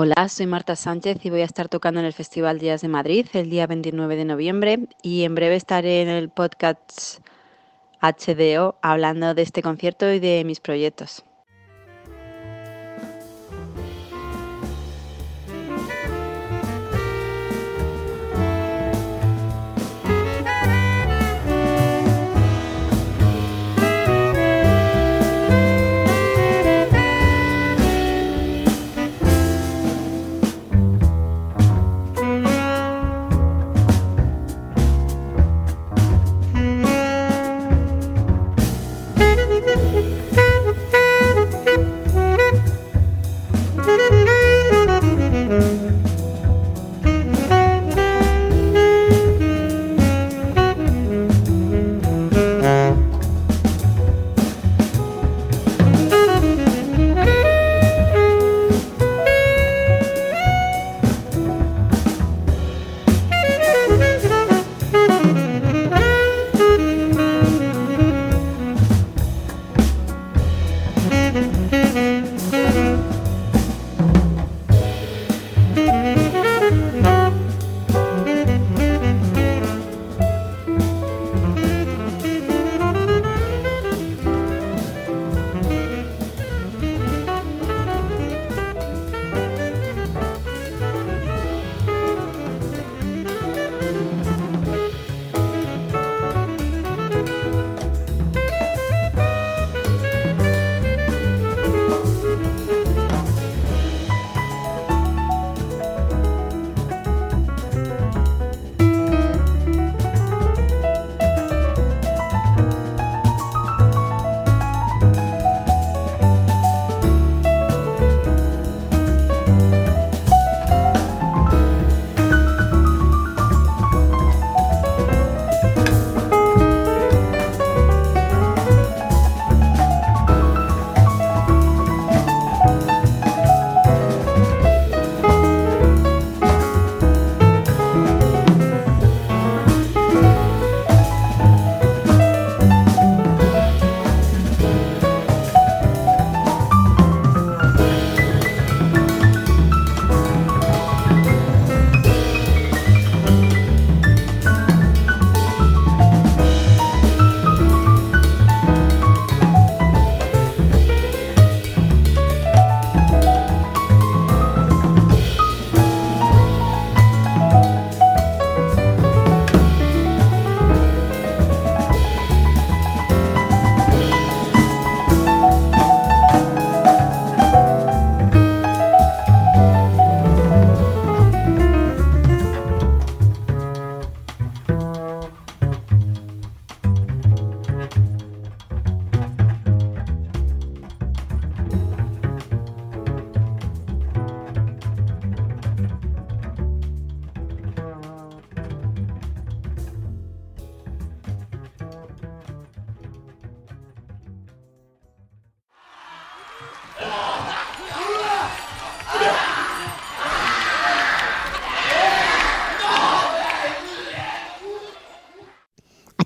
[0.00, 3.26] Hola, soy Marta Sánchez y voy a estar tocando en el Festival Días de Madrid
[3.32, 7.18] el día 29 de noviembre y en breve estaré en el podcast
[8.00, 11.24] HDO hablando de este concierto y de mis proyectos.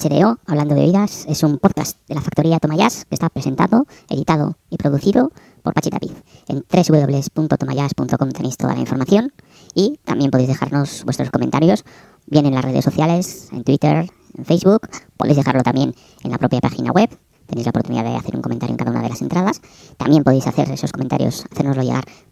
[0.03, 4.57] HDO, Hablando de Oídas, es un podcast de la factoría Tomayas que está presentado, editado
[4.69, 5.31] y producido
[5.63, 6.13] por Pachi Tapiz.
[6.49, 9.33] En www.tomayas.com tenéis toda la información
[9.75, 11.85] y también podéis dejarnos vuestros comentarios,
[12.27, 15.95] bien en las redes sociales, en Twitter, en Facebook, podéis dejarlo también
[16.25, 17.09] en la propia página web.
[17.47, 19.61] Tenéis la oportunidad de hacer un comentario en cada una de las entradas.
[19.99, 22.05] También podéis hacer esos comentarios, hacérnoslo llegar